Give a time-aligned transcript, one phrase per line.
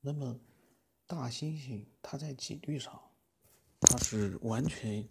[0.00, 0.38] 那么，
[1.06, 3.00] 大猩猩它在几率上，
[3.80, 5.06] 它是完全，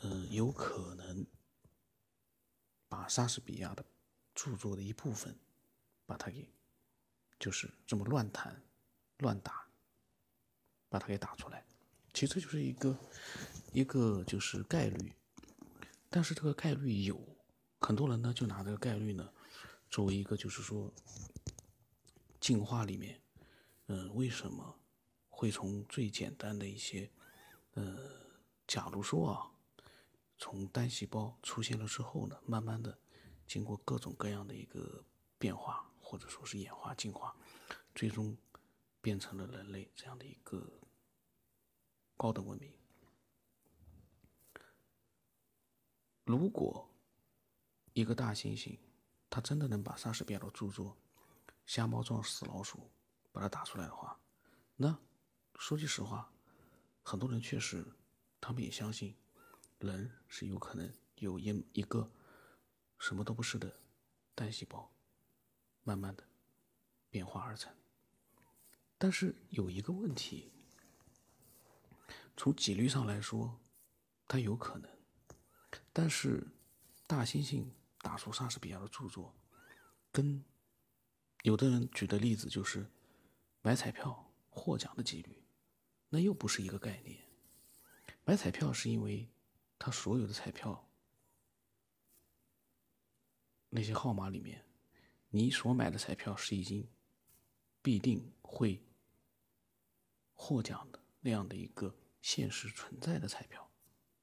[0.00, 1.24] 嗯，有可能
[2.88, 3.84] 把莎士比亚的
[4.34, 5.38] 著作的一部分，
[6.04, 6.48] 把它给，
[7.38, 8.62] 就是这么乱弹、
[9.18, 9.66] 乱打，
[10.88, 11.64] 把它给打出来。
[12.12, 12.96] 其实就是一个，
[13.72, 15.12] 一个就是概率。
[16.10, 17.20] 但是这个概率有
[17.80, 19.32] 很多人呢，就拿这个概率呢，
[19.90, 20.92] 作为一个就是说，
[22.40, 23.20] 进化里面，
[23.94, 24.76] 嗯，为什么
[25.28, 27.08] 会从最简单的一些，
[27.74, 28.10] 呃，
[28.66, 29.52] 假如说啊，
[30.36, 32.98] 从单细胞出现了之后呢，慢慢的
[33.46, 35.04] 经过各种各样的一个
[35.38, 37.36] 变化，或者说是演化进化，
[37.94, 38.36] 最终
[39.00, 40.68] 变成了人类这样的一个
[42.16, 42.72] 高等文明。
[46.24, 46.90] 如果
[47.92, 48.76] 一个大猩猩，
[49.30, 50.96] 它真的能把莎士比亚的著作
[51.64, 52.78] 《瞎猫撞死老鼠》
[53.34, 54.16] 把它打出来的话，
[54.76, 54.96] 那
[55.56, 56.32] 说句实话，
[57.02, 57.84] 很多人确实，
[58.40, 59.16] 他们也相信，
[59.80, 62.08] 人是有可能有一一个
[62.96, 63.80] 什么都不是的
[64.36, 64.88] 单细胞，
[65.82, 66.22] 慢慢的
[67.10, 67.74] 变化而成。
[68.96, 70.52] 但是有一个问题，
[72.36, 73.58] 从几率上来说，
[74.28, 74.88] 它有可能。
[75.92, 76.46] 但是，
[77.08, 77.66] 大猩猩
[77.98, 79.34] 打出莎士比亚的著作，
[80.12, 80.44] 跟
[81.42, 82.88] 有的人举的例子就是
[83.66, 85.42] 买彩票获奖的几率，
[86.10, 87.18] 那又不是一个概念。
[88.22, 89.26] 买彩票是因为
[89.78, 90.86] 他所有的彩票
[93.70, 94.62] 那些号码里面，
[95.30, 96.86] 你所买的彩票是已经
[97.80, 98.78] 必定会
[100.34, 103.66] 获奖的那样的一个现实存在的彩票。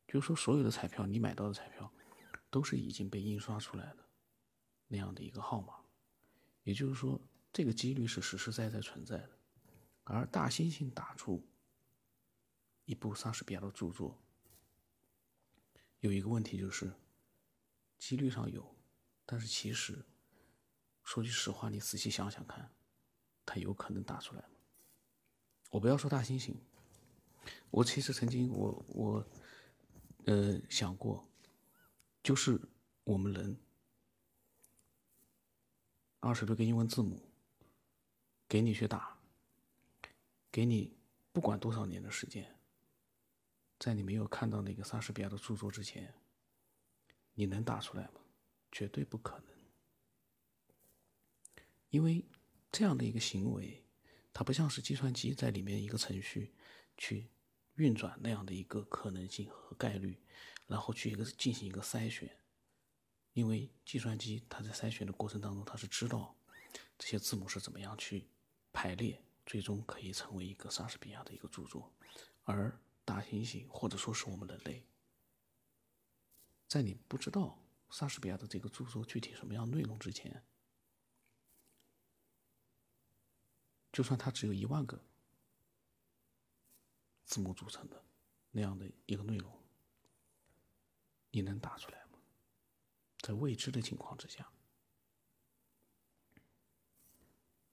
[0.08, 1.92] 就是说，所有的彩票，你买到的彩票，
[2.52, 4.05] 都是已经被印刷出来的
[4.86, 5.78] 那样的一个号码。
[6.61, 7.20] 也就是说，
[7.52, 9.30] 这个几率是实实在在存在的。
[10.03, 11.47] 而大猩猩打出
[12.85, 14.21] 一部莎士比亚的著作，
[15.99, 16.92] 有一个问题就是，
[17.98, 18.76] 几率上有，
[19.26, 20.03] 但是其实，
[21.03, 22.71] 说句实话，你仔细想想看，
[23.45, 24.55] 它有可能打出来吗？
[25.70, 26.55] 我不要说大猩猩，
[27.70, 29.27] 我其实曾经，我我。
[30.26, 31.27] 呃，想过，
[32.21, 32.61] 就是
[33.03, 33.59] 我们人
[36.20, 37.30] 二十多个英文字母
[38.52, 39.17] 给你去打，
[40.52, 40.98] 给你
[41.32, 42.60] 不管多少年的时间，
[43.80, 46.14] 在你没有看到那个莎士比亚的著作之前，
[47.34, 48.20] 你能打出来吗？
[48.70, 49.56] 绝对不可能，
[51.92, 52.26] 因为
[52.73, 53.86] 这样的一个行为，
[54.34, 56.54] 它不像是计算机在里面一个程序
[56.98, 57.30] 去。
[57.76, 60.22] 运转那样的一个可能性和概率，
[60.68, 62.38] 然后去一个进行一个筛选，
[63.32, 66.36] 因为计算机它在筛选的过程当中，它是知道
[67.00, 68.28] 这些字母是怎么样去
[68.73, 71.92] 排列，最终可以成为一个莎士比亚的一个著作。
[72.43, 74.86] 而大猩猩或者说是我们人类，
[76.67, 77.58] 在你不知道
[77.89, 80.43] 莎士比亚的这个著作具体什么样内容之前，
[83.92, 85.03] 就算它只有一万个。
[87.23, 88.03] 字母组成的
[88.49, 89.58] 那样的一个内容，
[91.30, 92.20] 你能打出来吗？
[93.20, 94.52] 在未知的情况之下，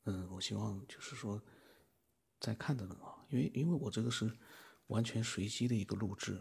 [0.05, 1.43] 嗯，我希望就是说，
[2.39, 4.33] 在看的人啊，因为因为我这个是
[4.87, 6.41] 完全随机的一个录制，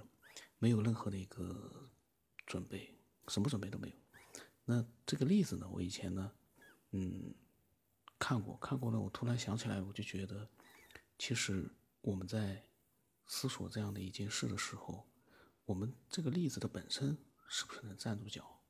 [0.59, 1.89] 没有任何的一个
[2.45, 2.95] 准备，
[3.27, 3.95] 什么准备都没有。
[4.65, 6.31] 那这个例子呢，我以前呢，
[6.91, 7.33] 嗯，
[8.19, 10.47] 看过看过呢，我突然想起来，我就觉得，
[11.17, 11.67] 其实
[12.01, 12.63] 我们在。
[13.29, 15.05] 思索这样的一件事的时候，
[15.65, 17.17] 我们这个例子的本身
[17.49, 18.61] 是不是能站住脚？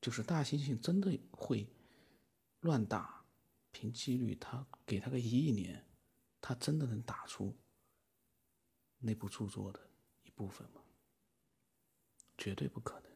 [0.00, 1.66] 就是大猩猩真的会
[2.64, 3.26] 乱打，
[3.72, 5.86] 凭几率，他给他个一亿年，
[6.40, 7.54] 他真的能打出
[9.00, 9.90] 那部著作的
[10.22, 10.80] 一部分吗？
[12.38, 13.12] 绝对不可能。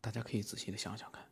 [0.00, 1.30] 大家可以仔细的想想看。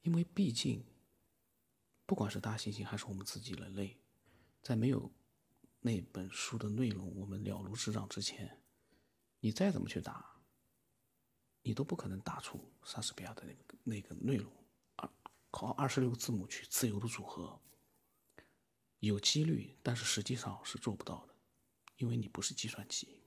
[0.00, 0.82] 因为毕竟，
[2.06, 4.00] 不管是大猩猩还是我们自己人类，
[4.62, 5.12] 在没有
[5.80, 8.62] 那本书的内容我们了如指掌之前，
[9.40, 10.40] 你再怎么去打，
[11.62, 14.52] 你都不可能打出莎士比亚的那个那个内容。
[14.96, 15.10] 啊，
[15.50, 17.60] 靠二十六个字母去自由的组合，
[19.00, 21.34] 有几率，但是实际上是做不到的，
[21.96, 23.20] 因为你不是计算机。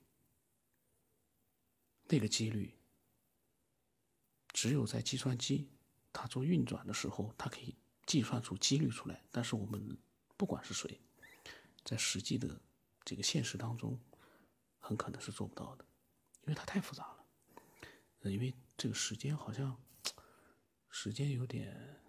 [2.06, 2.78] 那个几率，
[4.54, 5.70] 只有在计算机。
[6.16, 7.76] 它做运转的时候，它可以
[8.06, 9.98] 计算出几率出来，但是我们
[10.38, 11.02] 不管是谁，
[11.84, 12.62] 在实际的
[13.04, 14.00] 这个现实当中，
[14.78, 15.84] 很可能是做不到的，
[16.46, 18.32] 因为它太复杂了。
[18.32, 19.78] 因为这个时间好像
[20.90, 22.02] 时间有点，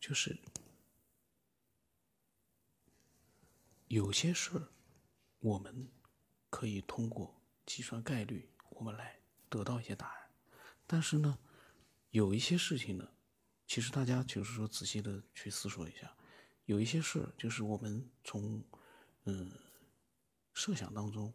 [0.00, 0.36] 就是
[3.86, 4.68] 有些事儿，
[5.38, 5.88] 我们
[6.50, 10.30] 可以通过计算概率，我们来得到一些答案。
[10.88, 11.38] 但是呢，
[12.10, 13.08] 有一些事情呢，
[13.64, 16.16] 其实大家就是说仔细的去思索一下，
[16.66, 18.62] 有一些事就是我们从
[19.24, 19.50] 嗯
[20.52, 21.32] 设想当中，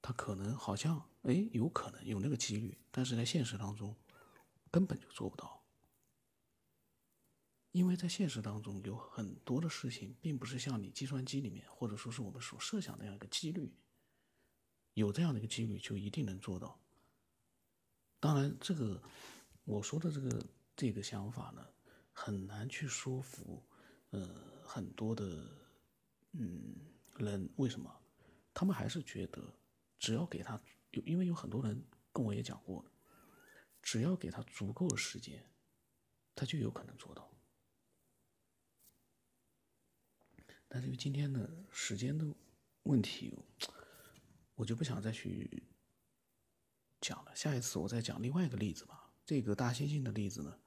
[0.00, 3.94] 它可能好像哎有可能有那个几率，但是在现实当中
[4.70, 5.62] 根本就做不到，
[7.72, 13.74] 因为在现实当中有很多的事情并不是像你计算机里面或者说是我们所设想那样一个几率，
[14.94, 16.78] 有这样的一个几率就一定能做到。
[18.20, 19.02] 当然，这个
[19.64, 20.46] 我说的这个
[20.76, 21.66] 这个想法呢，
[22.12, 23.62] 很难去说服，
[24.14, 24.28] 呃，
[24.64, 25.24] 很多的
[26.32, 26.76] 嗯
[27.16, 27.50] 人。
[27.56, 27.92] 为什么？
[28.52, 29.42] 他们还是觉得，
[29.98, 30.60] 只要给他
[30.92, 32.84] 有，因为有很多人跟我也讲过，
[33.82, 35.44] 只要给他足够的时间，
[36.36, 37.28] 他就有可能做到。
[40.68, 42.24] 但是今天的时间的
[42.84, 43.36] 问题，
[44.54, 45.62] 我就不想再去。
[47.00, 49.12] 讲了，下一次我再讲另外一个例子吧。
[49.26, 50.58] 这个大猩猩的例子呢，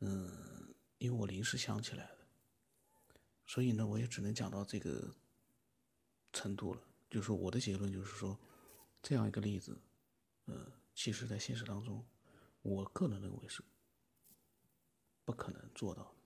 [0.00, 2.21] 嗯，因为我临时想起来的，
[3.46, 5.14] 所以呢，我也只能讲到这个
[6.32, 6.80] 程度了。
[7.10, 8.38] 就是我的结论就是说，
[9.02, 9.78] 这样一个例子，
[10.46, 12.04] 呃，其实在现实当中，
[12.62, 13.62] 我个人认为是
[15.24, 16.21] 不可能做到的。